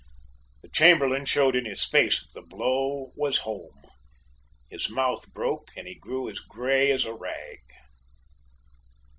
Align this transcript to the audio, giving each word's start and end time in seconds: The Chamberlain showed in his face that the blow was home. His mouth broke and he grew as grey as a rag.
The 0.63 0.67
Chamberlain 0.67 1.25
showed 1.25 1.55
in 1.55 1.65
his 1.65 1.85
face 1.85 2.23
that 2.23 2.33
the 2.33 2.41
blow 2.43 3.11
was 3.15 3.37
home. 3.45 3.83
His 4.67 4.89
mouth 4.89 5.31
broke 5.31 5.67
and 5.77 5.87
he 5.87 5.93
grew 5.93 6.27
as 6.27 6.39
grey 6.39 6.89
as 6.89 7.05
a 7.05 7.13
rag. 7.13 7.59